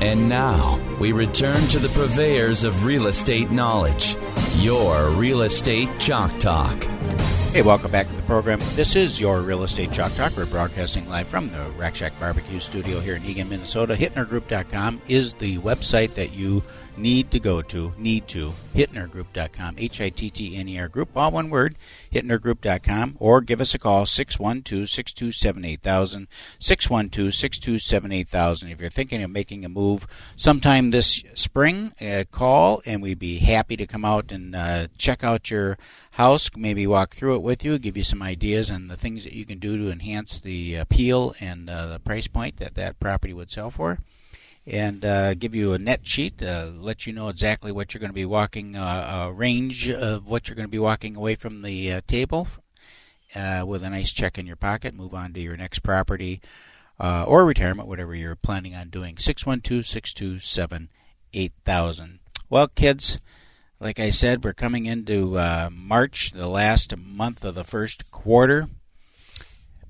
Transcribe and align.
And 0.00 0.30
now 0.30 0.80
we 0.98 1.12
return 1.12 1.60
to 1.68 1.78
the 1.78 1.90
purveyors 1.90 2.64
of 2.64 2.86
real 2.86 3.06
estate 3.06 3.50
knowledge, 3.50 4.16
your 4.56 5.10
Real 5.10 5.42
Estate 5.42 5.90
Chalk 5.98 6.38
Talk. 6.38 6.84
Hey, 7.52 7.60
welcome 7.60 7.90
back 7.90 8.08
to 8.08 8.14
the 8.14 8.22
program. 8.22 8.60
This 8.76 8.96
is 8.96 9.20
your 9.20 9.42
Real 9.42 9.62
Estate 9.62 9.92
Chalk 9.92 10.14
Talk. 10.14 10.34
We're 10.38 10.46
broadcasting 10.46 11.06
live 11.10 11.28
from 11.28 11.50
the 11.50 11.70
Rack 11.76 11.96
Shack 11.96 12.18
Barbecue 12.18 12.60
Studio 12.60 13.00
here 13.00 13.16
in 13.16 13.24
Eagan, 13.26 13.50
Minnesota. 13.50 13.94
HittnerGroup.com 13.94 15.02
is 15.06 15.34
the 15.34 15.58
website 15.58 16.14
that 16.14 16.32
you 16.32 16.62
need 17.00 17.30
to 17.30 17.40
go 17.40 17.62
to, 17.62 17.94
need 17.96 18.28
to, 18.28 18.52
hittnergroup.com, 18.74 19.76
H-I-T-T-N-E-R 19.78 20.88
group, 20.88 21.16
all 21.16 21.30
one 21.30 21.48
word, 21.48 21.76
hittnergroup.com, 22.12 23.16
or 23.18 23.40
give 23.40 23.58
us 23.60 23.74
a 23.74 23.78
call, 23.78 24.04
612-627-8000, 24.04 26.26
612-627-8000. 26.60 28.70
If 28.70 28.80
you're 28.80 28.90
thinking 28.90 29.22
of 29.22 29.30
making 29.30 29.64
a 29.64 29.68
move 29.68 30.08
sometime 30.36 30.90
this 30.90 31.22
spring, 31.34 31.92
uh, 32.00 32.24
call, 32.30 32.82
and 32.84 33.02
we'd 33.02 33.18
be 33.18 33.38
happy 33.38 33.76
to 33.76 33.86
come 33.86 34.04
out 34.04 34.30
and 34.30 34.54
uh, 34.54 34.88
check 34.98 35.24
out 35.24 35.50
your 35.50 35.78
house, 36.12 36.50
maybe 36.56 36.86
walk 36.86 37.14
through 37.14 37.36
it 37.36 37.42
with 37.42 37.64
you, 37.64 37.78
give 37.78 37.96
you 37.96 38.04
some 38.04 38.22
ideas 38.22 38.70
on 38.70 38.88
the 38.88 38.96
things 38.96 39.24
that 39.24 39.32
you 39.32 39.46
can 39.46 39.58
do 39.58 39.78
to 39.78 39.90
enhance 39.90 40.38
the 40.38 40.74
appeal 40.74 41.34
and 41.40 41.70
uh, 41.70 41.86
the 41.86 41.98
price 41.98 42.26
point 42.26 42.58
that 42.58 42.74
that 42.74 43.00
property 43.00 43.32
would 43.32 43.50
sell 43.50 43.70
for 43.70 44.00
and 44.66 45.04
uh, 45.04 45.34
give 45.34 45.54
you 45.54 45.72
a 45.72 45.78
net 45.78 46.06
sheet, 46.06 46.42
uh, 46.42 46.70
let 46.74 47.06
you 47.06 47.12
know 47.12 47.28
exactly 47.28 47.72
what 47.72 47.92
you're 47.92 48.00
going 48.00 48.10
to 48.10 48.14
be 48.14 48.24
walking, 48.24 48.76
uh, 48.76 49.26
a 49.28 49.32
range 49.32 49.88
of 49.90 50.28
what 50.28 50.48
you're 50.48 50.56
going 50.56 50.68
to 50.68 50.70
be 50.70 50.78
walking 50.78 51.16
away 51.16 51.34
from 51.34 51.62
the 51.62 51.92
uh, 51.92 52.00
table 52.06 52.46
uh, 53.34 53.64
with 53.66 53.82
a 53.82 53.90
nice 53.90 54.12
check 54.12 54.38
in 54.38 54.46
your 54.46 54.56
pocket. 54.56 54.94
Move 54.94 55.14
on 55.14 55.32
to 55.32 55.40
your 55.40 55.56
next 55.56 55.80
property 55.80 56.40
uh, 56.98 57.24
or 57.26 57.44
retirement, 57.44 57.88
whatever 57.88 58.14
you're 58.14 58.36
planning 58.36 58.74
on 58.74 58.90
doing. 58.90 59.16
612 59.16 59.86
627 59.86 60.88
8000. 61.32 62.20
Well, 62.48 62.68
kids, 62.68 63.18
like 63.78 63.98
I 63.98 64.10
said, 64.10 64.44
we're 64.44 64.52
coming 64.52 64.86
into 64.86 65.38
March, 65.70 66.32
the 66.32 66.48
last 66.48 66.96
month 66.96 67.44
of 67.44 67.54
the 67.54 67.64
first 67.64 68.10
quarter 68.10 68.68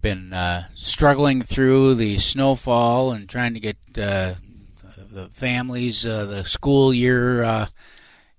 been 0.02 0.32
uh, 0.32 0.64
struggling 0.74 1.42
through 1.42 1.94
the 1.94 2.18
snowfall 2.18 3.12
and 3.12 3.28
trying 3.28 3.54
to 3.54 3.60
get 3.60 3.76
uh, 3.98 4.34
the 5.10 5.28
families, 5.28 6.06
uh, 6.06 6.24
the 6.26 6.44
school 6.44 6.94
year, 6.94 7.42
uh, 7.42 7.66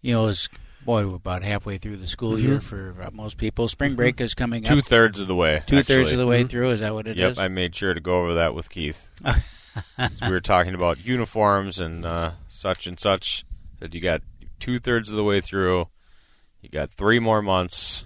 you 0.01 0.13
know, 0.13 0.25
is 0.25 0.49
boy, 0.85 1.07
we're 1.07 1.15
about 1.15 1.43
halfway 1.43 1.77
through 1.77 1.97
the 1.97 2.07
school 2.07 2.33
mm-hmm. 2.33 2.47
year 2.47 2.61
for 2.61 2.95
uh, 3.01 3.09
most 3.11 3.37
people. 3.37 3.67
Spring 3.67 3.95
break 3.95 4.19
is 4.21 4.33
coming 4.33 4.63
Two 4.63 4.79
up. 4.79 4.87
thirds 4.87 5.19
of 5.19 5.27
the 5.27 5.35
way. 5.35 5.61
Two 5.65 5.83
thirds 5.83 6.11
of 6.11 6.17
the 6.17 6.27
way 6.27 6.39
mm-hmm. 6.39 6.47
through. 6.47 6.69
Is 6.71 6.79
that 6.79 6.93
what 6.93 7.07
it 7.07 7.17
yep, 7.17 7.31
is? 7.31 7.39
I 7.39 7.47
made 7.47 7.75
sure 7.75 7.93
to 7.93 7.99
go 7.99 8.21
over 8.21 8.35
that 8.35 8.53
with 8.53 8.69
Keith. 8.69 9.09
we 10.23 10.29
were 10.29 10.41
talking 10.41 10.73
about 10.73 11.05
uniforms 11.05 11.79
and 11.79 12.05
uh, 12.05 12.31
such 12.49 12.87
and 12.87 12.99
such. 12.99 13.45
That 13.79 13.93
you 13.93 14.01
got 14.01 14.21
two 14.59 14.79
thirds 14.79 15.09
of 15.09 15.17
the 15.17 15.23
way 15.23 15.41
through. 15.41 15.87
You 16.61 16.69
got 16.69 16.91
three 16.91 17.19
more 17.19 17.41
months. 17.41 18.05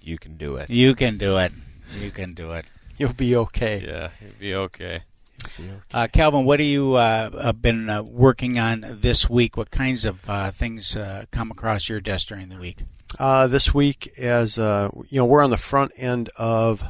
You 0.00 0.18
can 0.18 0.36
do 0.36 0.56
it. 0.56 0.70
You 0.70 0.94
can 0.94 1.18
do 1.18 1.36
it. 1.36 1.52
You 1.98 2.10
can 2.10 2.32
do 2.32 2.52
it. 2.52 2.66
You'll 2.96 3.12
be 3.12 3.36
okay. 3.36 3.84
Yeah, 3.86 4.10
you'll 4.20 4.38
be 4.38 4.54
okay. 4.54 5.02
Okay. 5.44 5.70
Uh, 5.92 6.08
Calvin, 6.12 6.44
what 6.44 6.60
have 6.60 6.66
you 6.66 6.94
uh, 6.94 7.52
been 7.52 7.88
uh, 7.88 8.02
working 8.02 8.58
on 8.58 8.84
this 8.88 9.28
week? 9.28 9.56
What 9.56 9.70
kinds 9.70 10.04
of 10.04 10.18
uh, 10.28 10.50
things 10.50 10.96
uh, 10.96 11.26
come 11.30 11.50
across 11.50 11.88
your 11.88 12.00
desk 12.00 12.28
during 12.28 12.48
the 12.48 12.56
week? 12.56 12.82
Uh, 13.18 13.46
this 13.46 13.72
week, 13.72 14.12
as 14.18 14.56
you 14.56 14.62
know, 15.12 15.24
we're 15.24 15.42
on 15.42 15.50
the 15.50 15.56
front 15.56 15.92
end 15.96 16.30
of 16.36 16.84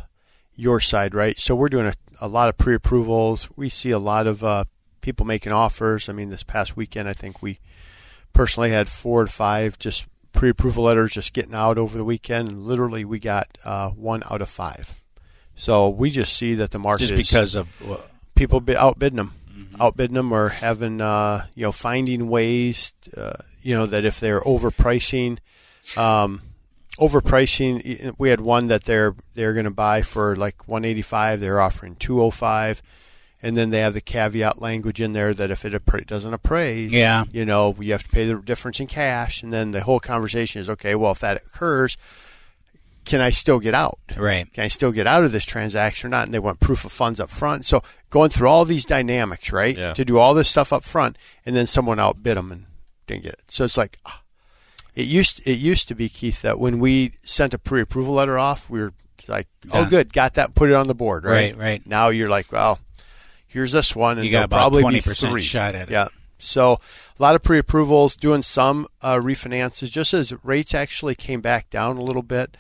your 0.54 0.80
side, 0.80 1.14
right? 1.14 1.38
So 1.38 1.54
we're 1.54 1.68
doing 1.68 1.86
a, 1.86 1.94
a 2.20 2.28
lot 2.28 2.48
of 2.48 2.56
pre-approvals. 2.56 3.48
We 3.56 3.68
see 3.68 3.90
a 3.90 3.98
lot 3.98 4.26
of 4.26 4.66
people 5.00 5.26
making 5.26 5.52
offers. 5.52 6.08
I 6.08 6.12
mean, 6.12 6.30
this 6.30 6.42
past 6.42 6.76
weekend, 6.76 7.08
I 7.08 7.12
think 7.12 7.42
we 7.42 7.60
personally 8.32 8.70
had 8.70 8.88
four 8.88 9.24
to 9.24 9.30
five 9.30 9.78
just 9.78 10.06
pre-approval 10.32 10.84
letters 10.84 11.12
just 11.12 11.32
getting 11.32 11.54
out 11.54 11.78
over 11.78 11.96
the 11.96 12.04
weekend, 12.04 12.48
and 12.48 12.64
literally 12.64 13.04
we 13.04 13.18
got 13.18 13.58
one 13.94 14.22
out 14.30 14.42
of 14.42 14.48
five. 14.48 14.94
So 15.54 15.88
we 15.88 16.10
just 16.10 16.36
see 16.36 16.54
that 16.54 16.70
the 16.70 16.78
market 16.78 17.06
just 17.06 17.16
because 17.16 17.54
of 17.54 17.68
people 18.36 18.60
be 18.60 18.76
outbidding 18.76 19.16
them, 19.16 19.32
mm-hmm. 19.50 19.82
outbidding 19.82 20.14
them, 20.14 20.32
or 20.32 20.50
having 20.50 21.00
uh, 21.00 21.46
you 21.54 21.64
know 21.64 21.72
finding 21.72 22.28
ways, 22.28 22.94
uh, 23.16 23.38
you 23.62 23.74
know 23.74 23.86
that 23.86 24.04
if 24.04 24.20
they're 24.20 24.40
overpricing, 24.42 25.38
um, 25.96 26.42
overpricing. 26.98 28.14
We 28.18 28.28
had 28.28 28.40
one 28.40 28.68
that 28.68 28.84
they're 28.84 29.14
they're 29.34 29.54
going 29.54 29.64
to 29.64 29.70
buy 29.70 30.02
for 30.02 30.36
like 30.36 30.68
185. 30.68 31.40
They're 31.40 31.60
offering 31.60 31.96
205. 31.96 32.82
And 33.42 33.56
then 33.56 33.68
they 33.70 33.80
have 33.80 33.94
the 33.94 34.00
caveat 34.00 34.62
language 34.62 35.00
in 35.00 35.12
there 35.12 35.34
that 35.34 35.50
if 35.50 35.64
it 35.64 36.06
doesn't 36.06 36.32
appraise, 36.32 36.90
yeah. 36.90 37.24
you 37.30 37.44
know, 37.44 37.76
you 37.78 37.92
have 37.92 38.02
to 38.02 38.08
pay 38.08 38.24
the 38.24 38.36
difference 38.36 38.80
in 38.80 38.86
cash. 38.86 39.42
And 39.42 39.52
then 39.52 39.72
the 39.72 39.82
whole 39.82 40.00
conversation 40.00 40.62
is, 40.62 40.70
okay, 40.70 40.94
well, 40.94 41.12
if 41.12 41.20
that 41.20 41.36
occurs, 41.36 41.98
can 43.06 43.20
I 43.20 43.30
still 43.30 43.60
get 43.60 43.72
out? 43.72 43.98
Right. 44.16 44.52
Can 44.52 44.64
I 44.64 44.68
still 44.68 44.92
get 44.92 45.06
out 45.06 45.24
of 45.24 45.32
this 45.32 45.44
transaction 45.44 46.08
or 46.08 46.10
not? 46.10 46.24
And 46.24 46.34
they 46.34 46.38
want 46.38 46.60
proof 46.60 46.84
of 46.84 46.92
funds 46.92 47.20
up 47.20 47.30
front. 47.30 47.64
So 47.64 47.82
going 48.10 48.30
through 48.30 48.48
all 48.48 48.64
these 48.64 48.84
dynamics, 48.84 49.52
right? 49.52 49.78
Yeah. 49.78 49.94
To 49.94 50.04
do 50.04 50.18
all 50.18 50.34
this 50.34 50.50
stuff 50.50 50.72
up 50.72 50.84
front, 50.84 51.16
and 51.46 51.56
then 51.56 51.66
someone 51.66 52.00
outbid 52.00 52.36
them 52.36 52.52
and 52.52 52.66
didn't 53.06 53.22
get 53.22 53.34
it. 53.34 53.44
So 53.48 53.64
it's 53.64 53.78
like, 53.78 53.98
ah. 54.04 54.22
it 54.94 55.06
used 55.06 55.40
it 55.46 55.58
used 55.58 55.88
to 55.88 55.94
be 55.94 56.08
Keith 56.08 56.42
that 56.42 56.58
when 56.58 56.80
we 56.80 57.12
sent 57.24 57.54
a 57.54 57.58
pre-approval 57.58 58.12
letter 58.12 58.38
off, 58.38 58.68
we 58.68 58.80
were 58.80 58.92
like, 59.28 59.46
oh, 59.72 59.86
good, 59.88 60.12
got 60.12 60.34
that, 60.34 60.54
put 60.54 60.68
it 60.68 60.74
on 60.74 60.88
the 60.88 60.94
board, 60.94 61.24
right? 61.24 61.56
Right. 61.56 61.56
Right. 61.56 61.86
Now 61.86 62.08
you're 62.08 62.28
like, 62.28 62.50
well, 62.50 62.80
here's 63.46 63.72
this 63.72 63.94
one, 63.94 64.18
and 64.18 64.26
you 64.26 64.32
got 64.32 64.44
about 64.44 64.58
probably 64.58 64.82
twenty 64.82 65.00
percent 65.00 65.40
shot 65.42 65.74
at 65.76 65.88
it. 65.88 65.92
Yeah. 65.92 66.08
So 66.38 66.80
a 67.18 67.22
lot 67.22 67.34
of 67.34 67.42
pre-approvals, 67.42 68.16
doing 68.16 68.42
some 68.42 68.88
uh, 69.00 69.14
refinances, 69.14 69.90
just 69.90 70.12
as 70.12 70.34
rates 70.44 70.74
actually 70.74 71.14
came 71.14 71.40
back 71.40 71.70
down 71.70 71.96
a 71.96 72.02
little 72.02 72.22
bit. 72.22 72.56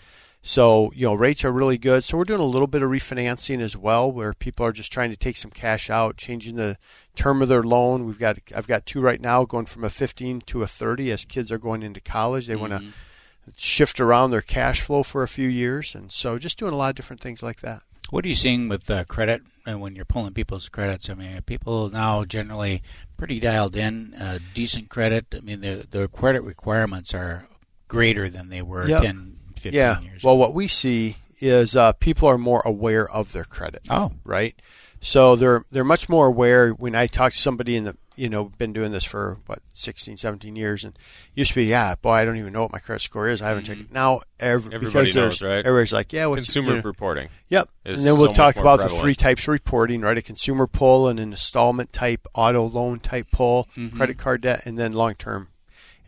So, 0.46 0.92
you 0.94 1.04
know, 1.04 1.14
rates 1.14 1.44
are 1.44 1.50
really 1.50 1.76
good. 1.76 2.04
So 2.04 2.16
we're 2.16 2.22
doing 2.22 2.38
a 2.38 2.44
little 2.44 2.68
bit 2.68 2.80
of 2.80 2.88
refinancing 2.88 3.60
as 3.60 3.76
well 3.76 4.12
where 4.12 4.32
people 4.32 4.64
are 4.64 4.70
just 4.70 4.92
trying 4.92 5.10
to 5.10 5.16
take 5.16 5.36
some 5.36 5.50
cash 5.50 5.90
out, 5.90 6.16
changing 6.16 6.54
the 6.54 6.78
term 7.16 7.42
of 7.42 7.48
their 7.48 7.64
loan. 7.64 8.06
We've 8.06 8.16
got 8.18 8.38
I've 8.54 8.68
got 8.68 8.86
two 8.86 9.00
right 9.00 9.20
now 9.20 9.44
going 9.44 9.66
from 9.66 9.82
a 9.82 9.90
15 9.90 10.42
to 10.42 10.62
a 10.62 10.68
30 10.68 11.10
as 11.10 11.24
kids 11.24 11.50
are 11.50 11.58
going 11.58 11.82
into 11.82 12.00
college. 12.00 12.46
They 12.46 12.54
mm-hmm. 12.54 12.60
want 12.60 12.84
to 12.84 13.52
shift 13.56 13.98
around 13.98 14.30
their 14.30 14.40
cash 14.40 14.82
flow 14.82 15.02
for 15.02 15.24
a 15.24 15.28
few 15.28 15.48
years. 15.48 15.96
And 15.96 16.12
so 16.12 16.38
just 16.38 16.58
doing 16.58 16.72
a 16.72 16.76
lot 16.76 16.90
of 16.90 16.94
different 16.94 17.20
things 17.20 17.42
like 17.42 17.60
that. 17.62 17.82
What 18.10 18.24
are 18.24 18.28
you 18.28 18.36
seeing 18.36 18.68
with 18.68 18.88
uh, 18.88 19.02
credit 19.06 19.42
and 19.66 19.80
when 19.80 19.96
you're 19.96 20.04
pulling 20.04 20.32
people's 20.32 20.68
credits? 20.68 21.10
I 21.10 21.14
mean, 21.14 21.42
people 21.42 21.90
now 21.90 22.24
generally 22.24 22.84
pretty 23.16 23.40
dialed 23.40 23.74
in, 23.74 24.14
uh, 24.14 24.38
decent 24.54 24.90
credit. 24.90 25.26
I 25.36 25.40
mean, 25.40 25.60
the 25.60 25.88
the 25.90 26.06
credit 26.06 26.44
requirements 26.44 27.14
are 27.14 27.48
greater 27.88 28.28
than 28.30 28.48
they 28.48 28.62
were 28.62 28.86
yep. 28.86 29.02
10 29.02 29.35
15 29.72 29.78
yeah. 29.78 30.00
years. 30.00 30.22
Well, 30.22 30.38
what 30.38 30.54
we 30.54 30.68
see 30.68 31.16
is 31.40 31.76
uh, 31.76 31.92
people 31.92 32.28
are 32.28 32.38
more 32.38 32.62
aware 32.64 33.08
of 33.10 33.32
their 33.32 33.44
credit. 33.44 33.82
Oh, 33.90 34.12
right. 34.24 34.54
So 35.00 35.36
they're 35.36 35.64
they're 35.70 35.84
much 35.84 36.08
more 36.08 36.26
aware. 36.26 36.70
When 36.70 36.94
I 36.94 37.06
talk 37.06 37.32
to 37.32 37.38
somebody 37.38 37.76
in 37.76 37.84
the 37.84 37.96
you 38.16 38.28
know 38.28 38.46
been 38.46 38.72
doing 38.72 38.92
this 38.92 39.04
for 39.04 39.38
what 39.46 39.60
16, 39.74 40.16
17 40.16 40.56
years, 40.56 40.84
and 40.84 40.98
used 41.34 41.50
to 41.50 41.56
be 41.56 41.66
yeah, 41.66 41.94
boy, 41.96 42.12
I 42.12 42.24
don't 42.24 42.38
even 42.38 42.52
know 42.52 42.62
what 42.62 42.72
my 42.72 42.78
credit 42.78 43.02
score 43.02 43.28
is. 43.28 43.42
I 43.42 43.48
haven't 43.48 43.64
mm-hmm. 43.64 43.74
checked 43.74 43.90
it 43.90 43.94
now. 43.94 44.22
Every, 44.40 44.74
Everybody 44.74 45.12
knows, 45.12 45.42
right? 45.42 45.64
Everybody's 45.64 45.92
like, 45.92 46.12
yeah, 46.12 46.26
what's 46.26 46.40
consumer 46.40 46.70
you 46.70 46.76
know, 46.76 46.82
reporting. 46.82 47.28
Yep, 47.50 47.68
and 47.84 47.98
then 47.98 48.18
we'll 48.18 48.30
so 48.30 48.34
talk 48.34 48.56
about 48.56 48.78
prevalent. 48.78 48.90
the 48.92 49.00
three 49.00 49.14
types 49.14 49.42
of 49.42 49.48
reporting, 49.48 50.00
right? 50.00 50.16
A 50.16 50.22
consumer 50.22 50.66
pull, 50.66 51.08
and 51.08 51.20
an 51.20 51.30
installment 51.30 51.92
type, 51.92 52.26
auto 52.34 52.64
loan 52.64 52.98
type 52.98 53.26
pull, 53.30 53.68
mm-hmm. 53.76 53.96
credit 53.96 54.18
card 54.18 54.40
debt, 54.40 54.62
and 54.64 54.78
then 54.78 54.92
long 54.92 55.14
term 55.14 55.48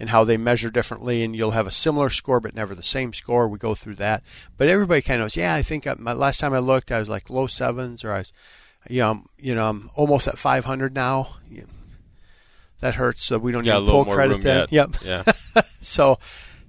and 0.01 0.11
how 0.11 0.25
they 0.25 0.37
measure 0.37 0.71
differently, 0.71 1.23
and 1.23 1.35
you'll 1.35 1.53
have 1.53 1.67
a 1.67 1.73
similar 1.73 2.11
score 2.11 2.41
but 2.41 2.55
never 2.55 2.75
the 2.75 2.83
same 2.83 3.13
score. 3.13 3.49
We 3.49 3.59
go 3.59 3.75
through 3.75 3.97
that, 3.97 4.23
but 4.57 4.69
everybody 4.69 5.03
kind 5.03 5.21
of 5.21 5.25
knows. 5.25 5.37
Yeah, 5.37 5.55
I 5.55 5.63
think 5.63 5.87
I, 5.87 5.95
my 5.99 6.13
last 6.13 6.39
time 6.39 6.55
I 6.55 6.59
looked, 6.59 6.93
I 6.93 6.99
was 6.99 7.09
like 7.09 7.31
low 7.31 7.47
sevens, 7.47 8.05
or 8.05 8.13
I 8.13 8.19
was, 8.19 8.33
you 8.89 9.01
know, 9.01 9.11
I'm, 9.11 9.29
you 9.39 9.55
know, 9.55 9.69
I'm 9.69 9.91
almost 9.95 10.29
at 10.29 10.39
500 10.39 10.95
now. 10.95 11.37
that 12.81 12.95
hurts. 12.95 13.25
So 13.25 13.39
we 13.39 13.53
don't 13.53 13.65
yeah, 13.65 13.79
need 13.79 13.89
pull 13.89 14.05
credit 14.05 14.43
then. 14.43 14.67
Yet. 14.71 14.93
Yep. 15.05 15.25
Yeah. 15.27 15.63
so. 15.81 16.19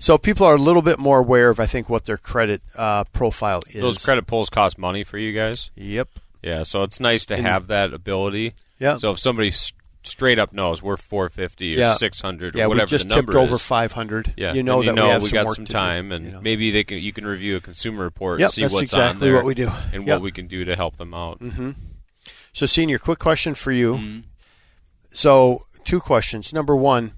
So 0.01 0.17
people 0.17 0.45
are 0.45 0.55
a 0.55 0.57
little 0.57 0.81
bit 0.81 0.97
more 0.97 1.19
aware 1.19 1.49
of, 1.49 1.59
I 1.59 1.65
think, 1.65 1.89
what 1.89 2.05
their 2.05 2.15
credit 2.15 2.61
uh, 2.73 3.03
profile 3.11 3.63
is. 3.67 3.81
Those 3.81 3.97
credit 3.97 4.27
pulls 4.27 4.49
cost 4.49 4.77
money 4.77 5.03
for 5.03 5.17
you 5.17 5.33
guys. 5.33 5.71
Yep. 5.75 6.07
Yeah, 6.41 6.63
so 6.63 6.83
it's 6.83 6.99
nice 6.99 7.25
to 7.25 7.37
have 7.37 7.67
that 7.67 7.93
ability 7.93 8.53
Yeah. 8.79 8.97
So 8.97 9.11
if 9.11 9.19
somebody 9.19 9.51
straight 10.03 10.39
up 10.39 10.53
knows 10.53 10.81
we're 10.81 10.95
450 10.97 11.75
or 11.75 11.79
Yeah. 11.79 11.93
600 11.95 12.55
yeah, 12.55 12.63
or 12.63 12.69
whatever 12.69 12.85
we 12.85 12.89
just 12.89 13.09
the 13.09 13.15
number 13.15 13.33
tipped 13.33 13.43
over 13.43 13.57
500. 13.57 14.33
yeah, 14.37 14.53
you 14.53 14.63
know 14.63 14.81
then 14.83 14.95
that 14.95 15.03
we 15.03 15.09
have 15.09 15.21
we 15.21 15.29
some 15.29 15.33
got 15.35 15.45
work 15.45 15.55
some 15.55 15.65
to 15.65 15.71
do, 15.71 15.77
time, 15.77 16.11
and 16.11 16.25
you 16.25 16.31
know. 16.31 16.41
maybe 16.41 16.71
they 16.71 16.83
can 16.83 16.99
you 16.99 17.11
can 17.13 17.25
review 17.25 17.57
a 17.57 17.61
consumer 17.61 18.03
report, 18.03 18.39
Yep, 18.39 18.47
and 18.47 18.53
see 18.53 18.61
that's 18.61 18.73
what's 18.73 18.93
on 18.93 18.99
exactly 19.01 19.27
there 19.27 19.35
what 19.35 19.45
we 19.45 19.53
do. 19.55 19.69
and 19.93 20.07
Yep. 20.07 20.15
what 20.17 20.21
we 20.21 20.31
can 20.31 20.47
do 20.47 20.63
to 20.65 20.75
help 20.75 20.97
them 20.97 21.13
out. 21.13 21.41
So, 22.53 22.65
senior, 22.65 22.97
quick 22.97 23.19
question 23.19 23.53
for 23.55 23.71
you. 23.71 23.93
Mm-hmm. 23.95 24.19
So, 25.11 25.65
two 25.85 25.99
questions. 25.99 26.51
Number 26.53 26.75
one, 26.75 27.13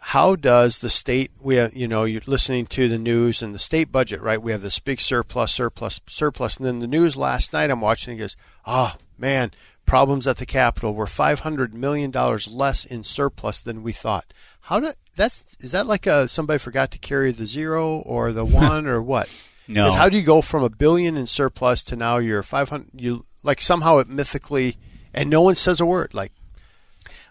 how 0.00 0.34
does 0.36 0.78
the 0.78 0.90
state? 0.90 1.30
We 1.40 1.56
have, 1.56 1.74
you 1.74 1.88
know, 1.88 2.04
you're 2.04 2.22
listening 2.26 2.66
to 2.66 2.88
the 2.88 2.98
news 2.98 3.40
and 3.42 3.54
the 3.54 3.58
state 3.58 3.90
budget, 3.92 4.20
right? 4.20 4.42
We 4.42 4.52
have 4.52 4.62
this 4.62 4.78
big 4.80 5.00
surplus, 5.00 5.52
surplus, 5.52 6.00
surplus, 6.08 6.56
and 6.56 6.66
then 6.66 6.80
the 6.80 6.86
news 6.86 7.16
last 7.16 7.52
night. 7.52 7.70
I'm 7.70 7.80
watching. 7.80 8.12
and 8.12 8.20
It 8.20 8.24
goes, 8.24 8.36
oh 8.66 8.94
man, 9.18 9.50
problems 9.86 10.26
at 10.26 10.38
the 10.38 10.46
Capitol. 10.46 10.94
We're 10.94 11.06
500 11.06 11.74
million 11.74 12.10
dollars 12.10 12.48
less 12.48 12.84
in 12.84 13.04
surplus 13.04 13.60
than 13.60 13.82
we 13.82 13.92
thought. 13.92 14.32
How 14.62 14.80
did 14.80 14.96
that's? 15.16 15.56
Is 15.60 15.72
that 15.72 15.86
like 15.86 16.06
a 16.06 16.28
somebody 16.28 16.58
forgot 16.58 16.90
to 16.92 16.98
carry 16.98 17.32
the 17.32 17.46
zero 17.46 17.98
or 17.98 18.32
the 18.32 18.44
one 18.44 18.86
or 18.86 19.02
what? 19.02 19.28
No. 19.66 19.90
How 19.90 20.08
do 20.08 20.16
you 20.16 20.22
go 20.22 20.42
from 20.42 20.62
a 20.62 20.68
billion 20.70 21.16
in 21.16 21.26
surplus 21.26 21.82
to 21.84 21.96
now 21.96 22.18
you're 22.18 22.42
500? 22.42 22.88
You 22.94 23.24
like 23.42 23.60
somehow 23.60 23.98
it 23.98 24.08
mythically, 24.08 24.76
and 25.12 25.30
no 25.30 25.40
one 25.42 25.54
says 25.54 25.80
a 25.80 25.86
word. 25.86 26.12
Like 26.12 26.32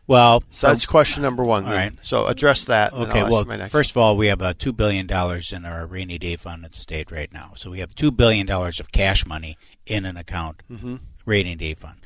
Well, 0.08 0.44
so 0.52 0.68
that's 0.68 0.86
question 0.86 1.22
number 1.24 1.44
one. 1.44 1.66
All 1.66 1.72
right. 1.74 1.94
So 2.02 2.26
address 2.26 2.66
that. 2.66 2.92
Okay, 2.94 3.24
well, 3.24 3.46
first 3.70 3.92
of 3.92 3.98
all, 3.98 4.18
we 4.18 4.28
have 4.28 4.42
uh, 4.42 4.54
$2 4.54 4.76
billion 4.76 5.08
in 5.10 5.66
our 5.66 5.86
rainy 5.86 6.18
day 6.18 6.36
fund 6.36 6.66
at 6.66 6.72
the 6.72 6.78
state 6.78 7.12
right 7.12 7.32
now. 7.32 7.54
So 7.56 7.70
we 7.72 7.80
have 7.80 7.96
$2 7.96 8.16
billion 8.16 8.50
of 8.50 8.92
cash 8.92 9.26
money 9.26 9.58
in 9.86 10.06
an 10.06 10.18
account, 10.18 10.62
Mm-hmm. 10.72 10.96
Rainy 11.26 11.56
day 11.56 11.74
fund. 11.74 12.00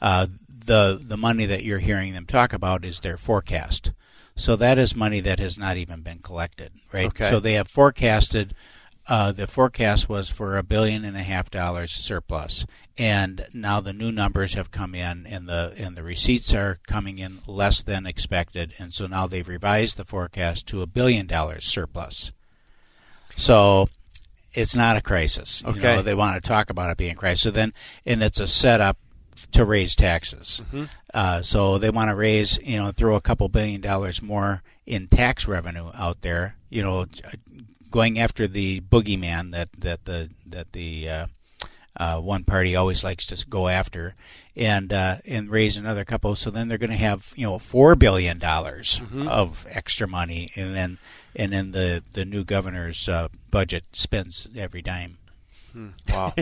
Uh, 0.00 0.26
the, 0.48 1.00
the 1.02 1.16
money 1.16 1.46
that 1.46 1.64
you're 1.64 1.78
hearing 1.78 2.12
them 2.12 2.26
talk 2.26 2.52
about 2.52 2.84
is 2.84 3.00
their 3.00 3.16
forecast. 3.16 3.92
So 4.36 4.56
that 4.56 4.78
is 4.78 4.96
money 4.96 5.20
that 5.20 5.38
has 5.38 5.58
not 5.58 5.76
even 5.76 6.02
been 6.02 6.18
collected, 6.18 6.72
right? 6.92 7.06
Okay. 7.06 7.30
So 7.30 7.40
they 7.40 7.54
have 7.54 7.68
forecasted. 7.68 8.54
Uh, 9.06 9.32
the 9.32 9.46
forecast 9.46 10.08
was 10.08 10.30
for 10.30 10.56
a 10.56 10.62
billion 10.62 11.04
and 11.04 11.16
a 11.16 11.22
half 11.22 11.50
dollars 11.50 11.90
surplus, 11.90 12.64
and 12.96 13.46
now 13.52 13.80
the 13.80 13.92
new 13.92 14.12
numbers 14.12 14.54
have 14.54 14.70
come 14.70 14.94
in, 14.94 15.26
and 15.26 15.48
the 15.48 15.74
and 15.76 15.96
the 15.96 16.04
receipts 16.04 16.54
are 16.54 16.78
coming 16.86 17.18
in 17.18 17.40
less 17.46 17.82
than 17.82 18.06
expected, 18.06 18.72
and 18.78 18.94
so 18.94 19.06
now 19.06 19.26
they've 19.26 19.48
revised 19.48 19.96
the 19.96 20.04
forecast 20.04 20.66
to 20.68 20.82
a 20.82 20.86
billion 20.86 21.26
dollars 21.26 21.64
surplus. 21.64 22.32
So 23.36 23.88
it's 24.54 24.76
not 24.76 24.96
a 24.96 25.00
crisis. 25.00 25.62
You 25.66 25.70
Okay. 25.72 25.96
know, 25.96 26.02
they 26.02 26.14
want 26.14 26.42
to 26.42 26.46
talk 26.48 26.70
about 26.70 26.90
it 26.90 26.96
being 26.96 27.12
a 27.12 27.16
crisis. 27.16 27.42
So 27.42 27.50
then, 27.50 27.72
and 28.06 28.22
it's 28.22 28.40
a 28.40 28.46
setup 28.46 28.98
to 29.52 29.64
raise 29.64 29.94
taxes. 29.94 30.62
Mm-hmm. 30.66 30.84
Uh, 31.12 31.42
so 31.42 31.78
they 31.78 31.90
want 31.90 32.10
to 32.10 32.16
raise, 32.16 32.58
you 32.62 32.78
know, 32.78 32.90
throw 32.90 33.16
a 33.16 33.20
couple 33.20 33.48
billion 33.48 33.80
dollars 33.80 34.22
more 34.22 34.62
in 34.86 35.06
tax 35.08 35.46
revenue 35.46 35.90
out 35.94 36.22
there. 36.22 36.56
You 36.70 36.82
know, 36.82 37.06
going 37.90 38.18
after 38.18 38.46
the 38.46 38.80
boogeyman 38.80 39.52
that 39.52 39.68
that 39.78 40.04
the 40.06 40.30
that 40.46 40.72
the 40.72 41.08
uh, 41.08 41.26
uh, 41.96 42.18
one 42.20 42.44
party 42.44 42.74
always 42.76 43.04
likes 43.04 43.26
to 43.28 43.46
go 43.46 43.68
after, 43.68 44.14
and 44.56 44.92
uh, 44.92 45.16
and 45.26 45.50
raise 45.50 45.76
another 45.76 46.04
couple. 46.04 46.34
So 46.36 46.50
then 46.50 46.68
they're 46.68 46.78
going 46.78 46.90
to 46.90 46.96
have 46.96 47.32
you 47.36 47.46
know 47.46 47.58
four 47.58 47.94
billion 47.96 48.38
dollars 48.38 49.00
Mm-hmm. 49.00 49.28
of 49.28 49.66
extra 49.70 50.06
money, 50.08 50.50
and 50.56 50.74
then 50.74 50.98
and 51.36 51.52
then 51.52 51.72
the 51.72 52.02
the 52.14 52.24
new 52.24 52.44
governor's 52.44 53.08
uh, 53.08 53.28
budget 53.50 53.84
spends 53.92 54.48
every 54.56 54.82
dime. 54.82 55.18
Wow, 56.10 56.34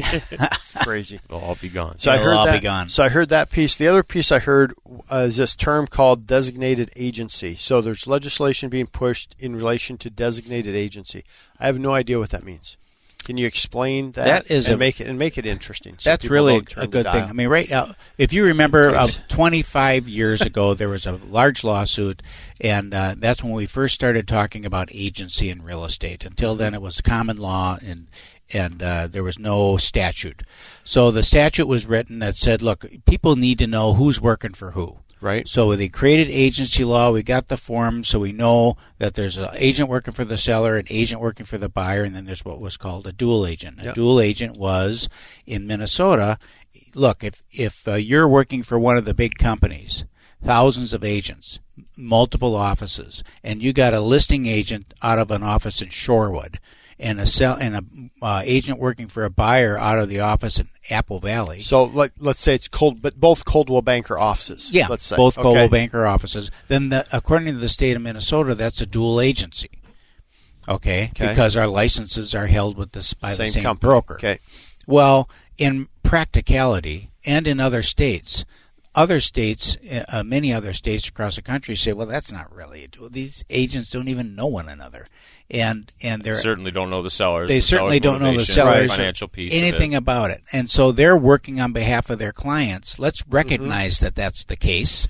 crazy. 0.82 1.20
They'll 1.28 1.38
all 1.38 1.54
be 1.54 1.68
gone. 1.68 1.98
So 1.98 2.10
I 2.10 2.14
It'll 2.14 2.26
heard 2.26 2.34
all 2.34 2.46
be 2.46 2.52
that. 2.52 2.62
gone. 2.62 2.88
So 2.88 3.04
I 3.04 3.08
heard 3.08 3.28
that 3.28 3.48
piece. 3.50 3.76
The 3.76 3.86
other 3.86 4.02
piece 4.02 4.32
I 4.32 4.40
heard 4.40 4.74
uh, 5.10 5.26
is 5.28 5.36
this 5.36 5.54
term 5.54 5.86
called 5.86 6.26
designated 6.26 6.90
agency. 6.96 7.54
So 7.54 7.80
there's 7.80 8.08
legislation 8.08 8.68
being 8.70 8.88
pushed 8.88 9.36
in 9.38 9.54
relation 9.54 9.98
to 9.98 10.10
designated 10.10 10.74
agency. 10.74 11.24
I 11.60 11.66
have 11.66 11.78
no 11.78 11.92
idea 11.94 12.18
what 12.18 12.30
that 12.30 12.42
means. 12.44 12.76
Can 13.22 13.36
you 13.36 13.46
explain 13.46 14.12
that? 14.12 14.24
That 14.24 14.50
is 14.50 14.66
and 14.66 14.76
a- 14.76 14.78
make 14.78 15.00
it 15.00 15.06
and 15.06 15.18
make 15.18 15.38
it 15.38 15.46
interesting. 15.46 15.96
so 15.98 16.10
That's 16.10 16.28
really 16.28 16.58
a 16.76 16.86
good 16.86 17.06
thing. 17.06 17.24
I 17.24 17.32
mean, 17.32 17.48
right 17.48 17.68
now, 17.68 17.94
if 18.18 18.32
you 18.32 18.44
remember, 18.44 18.94
uh, 18.94 19.08
25 19.28 20.08
years 20.08 20.40
ago, 20.40 20.74
there 20.80 20.88
was 20.88 21.06
a 21.06 21.12
large 21.12 21.62
lawsuit, 21.64 22.22
and 22.60 22.92
uh, 22.92 23.14
that's 23.18 23.44
when 23.44 23.52
we 23.52 23.66
first 23.66 23.94
started 23.94 24.26
talking 24.26 24.64
about 24.64 24.88
agency 24.92 25.50
in 25.50 25.62
real 25.62 25.84
estate. 25.84 26.24
Until 26.24 26.54
then, 26.56 26.74
it 26.74 26.82
was 26.82 27.00
common 27.00 27.36
law, 27.36 27.78
and 27.84 28.08
and 28.52 28.82
uh, 28.82 29.06
there 29.06 29.22
was 29.22 29.38
no 29.38 29.76
statute. 29.76 30.42
So 30.84 31.10
the 31.10 31.22
statute 31.22 31.66
was 31.66 31.86
written 31.86 32.18
that 32.20 32.36
said, 32.36 32.62
look, 32.62 32.84
people 33.06 33.36
need 33.36 33.58
to 33.58 33.66
know 33.66 33.94
who's 33.94 34.20
working 34.20 34.54
for 34.54 34.72
who. 34.72 34.98
Right. 35.20 35.46
So 35.46 35.76
they 35.76 35.88
created 35.88 36.28
agency 36.30 36.84
law. 36.84 37.12
We 37.12 37.22
got 37.22 37.48
the 37.48 37.56
form, 37.56 38.04
so 38.04 38.18
we 38.20 38.32
know 38.32 38.76
that 38.98 39.14
there's 39.14 39.36
an 39.36 39.48
agent 39.54 39.88
working 39.90 40.14
for 40.14 40.24
the 40.24 40.38
seller, 40.38 40.78
an 40.78 40.86
agent 40.88 41.20
working 41.20 41.44
for 41.46 41.58
the 41.58 41.68
buyer, 41.68 42.02
and 42.02 42.14
then 42.14 42.24
there's 42.24 42.44
what 42.44 42.60
was 42.60 42.76
called 42.76 43.06
a 43.06 43.12
dual 43.12 43.46
agent. 43.46 43.80
A 43.80 43.84
Yep. 43.86 43.94
dual 43.94 44.20
agent 44.20 44.56
was 44.56 45.08
in 45.46 45.66
Minnesota. 45.66 46.38
Look, 46.94 47.22
if 47.22 47.42
if 47.52 47.86
uh, 47.86 47.94
you're 47.94 48.28
working 48.28 48.62
for 48.62 48.78
one 48.78 48.96
of 48.96 49.04
the 49.04 49.14
big 49.14 49.34
companies, 49.36 50.04
thousands 50.42 50.92
of 50.94 51.04
agents, 51.04 51.58
multiple 51.96 52.56
offices, 52.56 53.22
and 53.44 53.62
you 53.62 53.72
got 53.72 53.92
a 53.94 54.00
listing 54.00 54.46
agent 54.46 54.94
out 55.02 55.18
of 55.18 55.30
an 55.30 55.42
office 55.42 55.82
in 55.82 55.88
Shorewood, 55.88 56.56
and 57.00 57.18
a 57.20 57.26
sell 57.26 57.56
and 57.56 57.76
a 57.76 58.24
uh, 58.24 58.42
agent 58.44 58.78
working 58.78 59.08
for 59.08 59.24
a 59.24 59.30
buyer 59.30 59.78
out 59.78 59.98
of 59.98 60.08
the 60.08 60.20
office 60.20 60.60
in 60.60 60.68
Apple 60.90 61.18
Valley. 61.20 61.62
So 61.62 61.84
like, 61.84 62.12
let's 62.18 62.40
say 62.42 62.54
it's 62.54 62.68
cold, 62.68 63.02
but 63.02 63.18
both 63.18 63.44
Coldwell 63.44 63.82
Banker 63.82 64.18
offices. 64.18 64.70
Yeah, 64.70 64.86
let's 64.88 65.06
say 65.06 65.16
both 65.16 65.36
okay. 65.38 65.42
Coldwell 65.42 65.68
Banker 65.68 66.06
offices. 66.06 66.50
Then, 66.68 66.90
the, 66.90 67.06
according 67.12 67.46
to 67.48 67.58
the 67.58 67.68
state 67.68 67.96
of 67.96 68.02
Minnesota, 68.02 68.54
that's 68.54 68.80
a 68.80 68.86
dual 68.86 69.20
agency. 69.20 69.70
Okay, 70.68 71.10
Okay. 71.14 71.28
because 71.28 71.56
our 71.56 71.66
licenses 71.66 72.34
are 72.34 72.46
held 72.46 72.76
with 72.76 72.92
this 72.92 73.14
by 73.14 73.34
the 73.34 73.46
same 73.46 73.64
company. 73.64 73.88
broker. 73.88 74.14
Okay. 74.14 74.38
Well, 74.86 75.28
in 75.58 75.88
practicality, 76.02 77.10
and 77.24 77.46
in 77.46 77.60
other 77.60 77.82
states, 77.82 78.44
other 78.94 79.20
states, 79.20 79.76
uh, 80.08 80.22
many 80.24 80.52
other 80.52 80.72
states 80.72 81.06
across 81.08 81.36
the 81.36 81.42
country 81.42 81.76
say, 81.76 81.92
"Well, 81.92 82.06
that's 82.08 82.32
not 82.32 82.52
really 82.54 82.84
a 82.84 82.88
dual. 82.88 83.08
These 83.10 83.44
agents 83.48 83.90
don't 83.90 84.08
even 84.08 84.34
know 84.34 84.46
one 84.46 84.68
another, 84.68 85.06
and 85.50 85.92
and 86.02 86.22
they're 86.24 86.34
certainly 86.36 86.70
don't 86.72 86.90
know 86.90 87.02
the 87.02 87.10
sellers. 87.10 87.48
they 87.48 87.56
the 87.56 87.60
certainly 87.60 87.92
seller's 87.98 88.02
don't 88.02 88.20
know 88.20 88.26
the 88.32 88.38
motivation, 88.38 88.54
sellers 88.54 88.90
financial 88.96 89.28
piece. 89.28 89.52
anything 89.54 89.92
it. 89.92 89.96
about 89.96 90.30
it 90.30 90.42
and 90.52 90.68
so 90.70 90.90
they're 90.92 91.16
working 91.16 91.60
on 91.60 91.72
behalf 91.72 92.10
of 92.10 92.18
their 92.18 92.32
clients 92.32 92.98
let's 92.98 93.22
Mm-hmm. 93.22 93.34
recognize 93.34 94.00
that 94.00 94.14
that's 94.14 94.44
the 94.44 94.56
case 94.56 95.08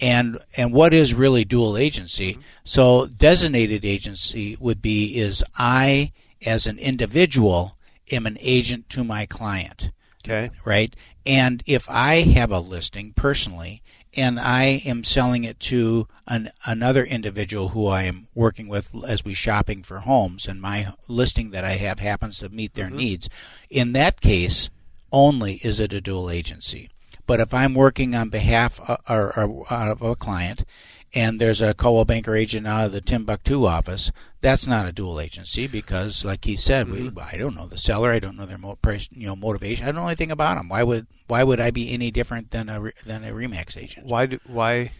and 0.00 0.38
and 0.56 0.72
what 0.72 0.92
is 0.94 1.14
really 1.14 1.44
dual 1.44 1.76
agency 1.76 2.32
Mm-hmm. 2.34 2.42
so 2.64 3.06
designated 3.06 3.84
agency 3.84 4.56
would 4.60 4.80
be 4.82 5.16
is 5.18 5.42
i 5.58 6.12
as 6.44 6.66
an 6.66 6.78
individual 6.78 7.76
am 8.12 8.26
an 8.26 8.36
agent 8.40 8.88
to 8.90 9.04
my 9.04 9.24
client 9.26 9.90
Okay. 10.22 10.50
right? 10.66 10.94
And 11.26 11.62
if 11.66 11.88
I 11.88 12.22
have 12.22 12.50
a 12.50 12.60
listing 12.60 13.12
personally 13.14 13.82
and 14.14 14.40
I 14.40 14.82
am 14.84 15.04
selling 15.04 15.44
it 15.44 15.60
to 15.60 16.08
an, 16.26 16.50
another 16.64 17.04
individual 17.04 17.70
who 17.70 17.86
I 17.86 18.02
am 18.02 18.28
working 18.34 18.68
with 18.68 18.92
as 19.06 19.24
we 19.24 19.34
shopping 19.34 19.82
for 19.82 20.00
homes, 20.00 20.46
and 20.46 20.60
my 20.60 20.94
listing 21.08 21.50
that 21.50 21.64
I 21.64 21.72
have 21.72 22.00
happens 22.00 22.38
to 22.38 22.48
meet 22.48 22.74
their 22.74 22.86
mm-hmm. 22.86 22.96
needs, 22.96 23.28
in 23.68 23.92
that 23.92 24.20
case, 24.20 24.70
only 25.12 25.54
is 25.62 25.78
it 25.78 25.92
a 25.92 26.00
dual 26.00 26.30
agency. 26.30 26.88
But 27.26 27.38
if 27.38 27.54
I'm 27.54 27.74
working 27.74 28.14
on 28.14 28.28
behalf 28.28 28.80
of, 28.80 28.98
or, 29.08 29.38
or, 29.38 29.72
of 29.72 30.02
a 30.02 30.16
client, 30.16 30.64
and 31.12 31.40
there's 31.40 31.60
a 31.60 31.74
Coldwell 31.74 32.04
Banker 32.04 32.36
agent 32.36 32.66
out 32.66 32.86
of 32.86 32.92
the 32.92 33.00
Timbuktu 33.00 33.66
office, 33.66 34.12
that's 34.40 34.66
not 34.66 34.86
a 34.86 34.92
dual 34.92 35.20
agency 35.20 35.66
because, 35.66 36.24
like 36.24 36.44
he 36.44 36.56
said, 36.56 36.88
we, 36.88 37.10
I 37.20 37.36
don't 37.36 37.56
know 37.56 37.66
the 37.66 37.78
seller, 37.78 38.10
I 38.10 38.20
don't 38.20 38.36
know 38.36 38.46
their 38.46 38.58
mo- 38.58 38.78
price, 38.80 39.08
you 39.10 39.26
know 39.26 39.36
motivation, 39.36 39.84
I 39.84 39.92
don't 39.92 40.02
know 40.02 40.06
anything 40.06 40.30
about 40.30 40.56
them. 40.56 40.68
Why 40.68 40.82
would 40.82 41.06
why 41.26 41.42
would 41.42 41.60
I 41.60 41.70
be 41.70 41.92
any 41.92 42.10
different 42.10 42.50
than 42.50 42.68
a 42.68 42.92
than 43.04 43.24
a 43.24 43.32
Remax 43.32 43.76
agent? 43.76 44.06
Why? 44.06 44.26
Do, 44.26 44.38
why? 44.46 44.92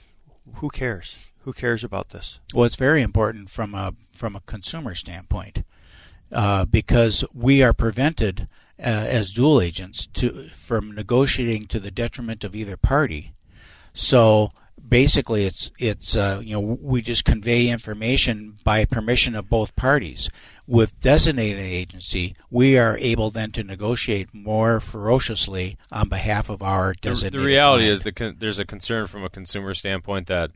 Who 0.56 0.68
cares? 0.68 1.30
Who 1.44 1.52
cares 1.52 1.84
about 1.84 2.10
this? 2.10 2.40
Well, 2.54 2.64
it's 2.64 2.76
very 2.76 3.02
important 3.02 3.50
from 3.50 3.74
a 3.74 3.94
from 4.14 4.34
a 4.34 4.40
consumer 4.40 4.94
standpoint 4.94 5.64
uh, 6.32 6.64
because 6.64 7.24
we 7.32 7.62
are 7.62 7.72
prevented 7.72 8.48
uh, 8.78 8.82
as 8.82 9.32
dual 9.32 9.60
agents 9.60 10.06
to 10.14 10.48
from 10.52 10.94
negotiating 10.94 11.66
to 11.68 11.80
the 11.80 11.90
detriment 11.90 12.44
of 12.44 12.54
either 12.54 12.76
party. 12.76 13.32
So 13.94 14.52
basically, 14.90 15.44
it's 15.46 15.70
it's 15.78 16.14
uh, 16.16 16.42
you 16.44 16.52
know 16.54 16.60
we 16.82 17.00
just 17.00 17.24
convey 17.24 17.68
information 17.68 18.56
by 18.64 18.84
permission 18.84 19.34
of 19.34 19.48
both 19.48 19.74
parties. 19.76 20.28
With 20.66 21.00
designated 21.00 21.58
agency, 21.64 22.36
we 22.50 22.78
are 22.78 22.96
able 22.98 23.30
then 23.30 23.50
to 23.52 23.64
negotiate 23.64 24.32
more 24.34 24.78
ferociously 24.80 25.76
on 25.90 26.08
behalf 26.08 26.48
of 26.48 26.62
our 26.62 26.92
The, 26.92 27.08
designated. 27.10 27.40
the 27.40 27.44
reality 27.44 27.82
client. 27.84 27.92
is 27.92 28.00
the 28.02 28.12
con- 28.12 28.36
there's 28.38 28.58
a 28.60 28.64
concern 28.64 29.06
from 29.06 29.24
a 29.24 29.28
consumer 29.30 29.74
standpoint 29.74 30.26
that 30.28 30.50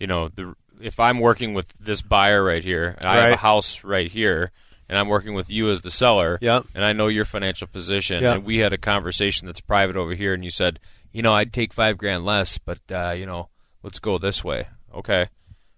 you 0.00 0.06
know 0.06 0.28
the 0.28 0.54
if 0.80 0.98
I'm 1.00 1.18
working 1.18 1.54
with 1.54 1.72
this 1.78 2.00
buyer 2.02 2.42
right 2.44 2.62
here 2.64 2.94
and 2.98 3.04
I 3.06 3.16
have 3.24 3.32
a 3.32 3.36
house 3.36 3.82
right 3.84 4.10
here 4.10 4.52
and 4.88 4.96
I'm 4.96 5.08
working 5.08 5.34
with 5.34 5.50
you 5.50 5.70
as 5.70 5.82
the 5.82 5.90
seller, 5.90 6.38
Yep. 6.40 6.64
and 6.74 6.82
I 6.84 6.92
know 6.94 7.08
your 7.08 7.26
financial 7.26 7.66
position, 7.66 8.22
Yep. 8.22 8.36
and 8.36 8.44
we 8.46 8.58
had 8.58 8.72
a 8.72 8.78
conversation 8.78 9.44
that's 9.46 9.60
private 9.60 9.96
over 9.96 10.14
here, 10.14 10.32
and 10.32 10.42
you 10.42 10.50
said, 10.50 10.78
you 11.12 11.20
know, 11.20 11.34
I'd 11.34 11.52
take 11.52 11.74
five 11.74 11.98
grand 11.98 12.24
less, 12.24 12.56
but 12.56 12.78
uh, 12.90 13.10
you 13.10 13.26
know, 13.26 13.48
let's 13.82 13.98
go 13.98 14.18
this 14.18 14.42
way. 14.44 14.68
Okay. 14.94 15.28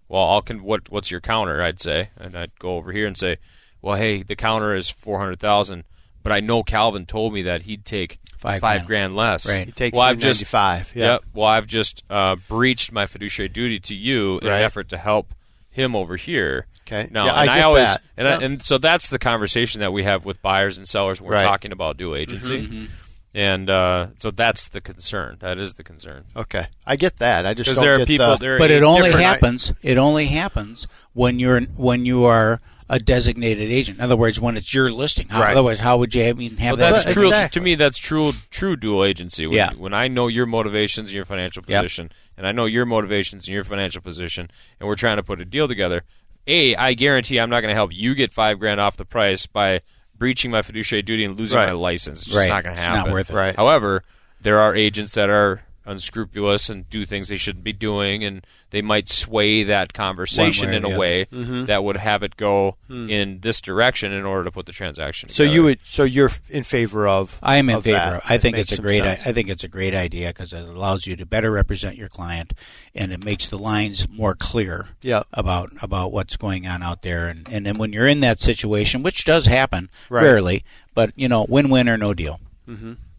Well, 0.07 0.23
I'll 0.23 0.41
con- 0.41 0.63
what 0.63 0.89
what's 0.91 1.09
your 1.11 1.21
counter? 1.21 1.61
I'd 1.61 1.79
say, 1.79 2.09
and 2.17 2.37
I'd 2.37 2.57
go 2.59 2.75
over 2.75 2.91
here 2.91 3.07
and 3.07 3.17
say, 3.17 3.37
well, 3.81 3.95
hey, 3.95 4.23
the 4.23 4.35
counter 4.35 4.75
is 4.75 4.89
four 4.89 5.19
hundred 5.19 5.39
thousand, 5.39 5.85
but 6.21 6.31
I 6.33 6.39
know 6.41 6.63
Calvin 6.63 7.05
told 7.05 7.33
me 7.33 7.41
that 7.43 7.63
he'd 7.63 7.85
take 7.85 8.19
Five 8.37 8.59
five, 8.59 8.85
grand. 8.85 9.13
grand. 9.13 9.15
less. 9.15 9.47
Right. 9.47 9.65
He 9.67 9.71
takes 9.71 9.95
well, 9.95 10.03
I've 10.05 10.17
just 10.17 10.39
395. 10.43 10.95
Yeah. 10.95 11.11
Yep. 11.13 11.23
Well, 11.33 11.47
I've 11.47 11.67
just 11.67 12.03
uh, 12.09 12.35
breached 12.47 12.91
my 12.91 13.05
fiduciary 13.05 13.49
duty 13.49 13.79
to 13.81 13.95
you 13.95 14.39
in 14.39 14.47
Right. 14.47 14.57
an 14.57 14.63
effort 14.63 14.89
to 14.89 14.97
help 14.97 15.33
him 15.69 15.95
over 15.95 16.17
here. 16.17 16.65
Okay. 16.87 17.07
No, 17.11 17.25
Yeah, 17.25 17.33
I 17.33 17.41
and 17.43 17.49
I, 17.51 17.55
get 17.57 17.65
always 17.65 17.85
that. 17.87 18.03
and 18.17 18.27
Yeah. 18.27 18.37
I, 18.37 18.41
and 18.41 18.61
so 18.61 18.77
that's 18.79 19.09
the 19.09 19.19
conversation 19.19 19.79
that 19.81 19.93
we 19.93 20.03
have 20.03 20.25
with 20.25 20.41
buyers 20.41 20.77
and 20.79 20.87
sellers 20.87 21.21
when 21.21 21.29
we're 21.29 21.35
Right. 21.35 21.43
talking 21.43 21.71
about 21.71 21.97
dual 21.97 22.15
agency. 22.15 22.87
And 23.33 23.69
uh, 23.69 24.07
so 24.17 24.29
that's 24.31 24.67
the 24.67 24.81
concern. 24.81 25.37
That 25.39 25.57
is 25.57 25.75
the 25.75 25.83
concern. 25.83 26.25
Okay. 26.35 26.67
I 26.85 26.95
get 26.97 27.17
that. 27.17 27.45
I 27.45 27.53
just 27.53 27.67
Because 27.67 27.77
don't 27.77 27.85
there 27.85 27.95
are 27.95 27.97
get 27.99 28.07
people. 28.07 28.31
the, 28.31 28.37
there 28.37 28.55
are 28.55 28.59
but 28.59 28.71
it 28.71 28.83
only 28.83 29.03
different- 29.03 29.25
happens. 29.25 29.73
It 29.81 29.97
only 29.97 30.25
happens 30.25 30.87
when 31.13 31.39
you're 31.39 31.61
when 31.61 32.03
you 32.05 32.25
are 32.25 32.59
a 32.89 32.99
designated 32.99 33.71
agent. 33.71 33.99
In 33.99 34.03
other 34.03 34.17
words, 34.17 34.37
when 34.41 34.57
it's 34.57 34.73
your 34.73 34.89
listing. 34.91 35.29
How, 35.29 35.39
Right. 35.41 35.51
Otherwise, 35.51 35.79
how 35.79 35.97
would 35.99 36.13
you 36.13 36.23
have, 36.23 36.41
even 36.41 36.57
have 36.57 36.77
Well, 36.77 36.91
that? 36.91 37.03
that's 37.05 37.13
true. 37.13 37.27
exactly. 37.27 37.57
To 37.61 37.63
me, 37.63 37.75
that's 37.75 37.97
true. 37.97 38.33
True 38.49 38.75
dual 38.75 39.05
agency. 39.05 39.47
When, 39.47 39.55
Yeah. 39.55 39.71
When 39.77 39.93
I 39.93 40.09
know 40.09 40.27
your 40.27 40.45
motivations 40.45 41.07
and 41.07 41.15
your 41.15 41.23
financial 41.23 41.63
Yep. 41.65 41.83
position, 41.83 42.11
and 42.37 42.45
I 42.45 42.51
know 42.51 42.65
your 42.65 42.85
motivations 42.85 43.47
and 43.47 43.53
your 43.53 43.63
financial 43.63 44.01
position, 44.01 44.51
and 44.77 44.89
we're 44.89 44.95
trying 44.95 45.15
to 45.15 45.23
put 45.23 45.39
a 45.39 45.45
deal 45.45 45.69
together. 45.69 46.03
A, 46.47 46.75
I 46.75 46.93
guarantee 46.93 47.39
I'm 47.39 47.49
not 47.49 47.61
going 47.61 47.71
to 47.71 47.75
help 47.75 47.91
you 47.93 48.13
get 48.13 48.33
five 48.33 48.59
grand 48.59 48.81
off 48.81 48.97
the 48.97 49.05
price 49.05 49.45
by 49.47 49.79
breaching 50.21 50.51
my 50.51 50.61
fiduciary 50.61 51.01
duty 51.01 51.25
and 51.25 51.35
losing 51.35 51.57
Right. 51.57 51.65
my 51.65 51.71
license. 51.71 52.19
It's 52.19 52.25
just 52.27 52.37
Right. 52.37 52.47
not 52.47 52.63
going 52.63 52.75
to 52.75 52.79
It's 52.79 52.87
happen. 52.87 53.05
not 53.05 53.11
worth 53.11 53.31
it. 53.31 53.35
Right. 53.35 53.55
However, 53.55 54.03
there 54.39 54.59
are 54.59 54.75
agents 54.75 55.15
that 55.15 55.31
are 55.31 55.61
unscrupulous 55.85 56.69
and 56.69 56.89
do 56.89 57.05
things 57.05 57.27
they 57.29 57.37
shouldn't 57.37 57.63
be 57.63 57.73
doing, 57.73 58.23
and 58.23 58.45
they 58.69 58.81
might 58.81 59.09
sway 59.09 59.63
that 59.63 59.93
conversation 59.93 60.69
way 60.69 60.75
in 60.77 60.85
a 60.85 60.87
other. 60.89 60.97
way 60.99 61.25
Mm-hmm. 61.25 61.65
that 61.65 61.83
would 61.83 61.97
have 61.97 62.23
it 62.23 62.37
go 62.37 62.77
in 62.89 63.39
this 63.41 63.61
direction 63.61 64.11
in 64.13 64.25
order 64.25 64.43
to 64.45 64.51
put 64.51 64.65
the 64.65 64.71
transaction. 64.71 65.29
so 65.29 65.43
you 65.43 65.63
would 65.63 65.79
so 65.85 66.03
you're 66.03 66.29
in 66.49 66.63
favor 66.63 67.07
of 67.07 67.37
I 67.43 67.57
am 67.57 67.69
in 67.69 67.75
of 67.77 67.83
favor. 67.83 67.97
that. 67.97 68.13
of 68.17 68.21
I 68.29 68.37
think 68.37 68.57
It 68.57 68.61
it's 68.61 68.77
a 68.77 68.81
great. 68.81 69.01
I. 69.03 69.11
I 69.13 69.33
think 69.33 69.49
it's 69.49 69.63
a 69.63 69.67
great 69.67 69.93
idea 69.93 70.27
because 70.29 70.53
it 70.53 70.63
allows 70.67 71.05
you 71.07 71.15
to 71.17 71.25
better 71.25 71.51
represent 71.51 71.97
your 71.97 72.09
client, 72.09 72.53
and 72.95 73.11
it 73.11 73.23
makes 73.23 73.47
the 73.47 73.57
lines 73.57 74.07
more 74.09 74.35
clear 74.35 74.87
Yeah. 75.01 75.23
about 75.33 75.71
about 75.81 76.11
what's 76.11 76.37
going 76.37 76.67
on 76.67 76.81
out 76.83 77.01
there. 77.01 77.27
And 77.27 77.47
and 77.51 77.65
then 77.65 77.77
when 77.77 77.91
you're 77.93 78.07
in 78.07 78.19
that 78.21 78.39
situation, 78.39 79.03
which 79.03 79.25
does 79.25 79.45
happen 79.47 79.89
Right. 80.09 80.23
rarely, 80.23 80.63
but 80.93 81.11
you 81.15 81.27
know, 81.27 81.45
win-win 81.49 81.89
or 81.89 81.97
no 81.97 82.13
deal. 82.13 82.39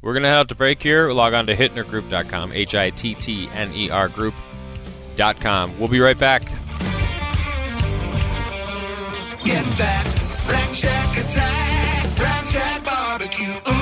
We're 0.03 0.15
going 0.15 0.25
to 0.25 0.29
head 0.29 0.39
out 0.39 0.49
to 0.49 0.57
break 0.57 0.83
here. 0.83 1.13
Log 1.13 1.33
on 1.33 1.47
to 1.47 1.55
hittnergroup.com, 1.55 2.53
H 2.53 2.75
I 2.75 2.91
T 2.91 3.15
T 3.15 3.49
N 3.55 3.73
E 3.73 3.89
R 3.89 4.09
group.com. 4.09 5.79
We'll 5.79 5.89
be 5.89 6.01
right 6.01 6.19
back. 6.19 6.43
Get 9.45 9.65
that 9.77 10.45
Rack 10.49 10.75
Shack 10.75 11.19
attack, 11.19 12.19
Rack 12.19 12.47
Shack 12.47 12.85
barbecue. 12.85 13.55
Ooh. 13.69 13.82